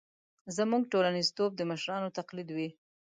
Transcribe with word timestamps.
زموږ 0.57 0.83
ټولنیزتوب 0.91 1.51
د 1.55 1.61
مشرانو 1.71 2.07
تقلید 2.17 2.49
وي. 2.57 2.69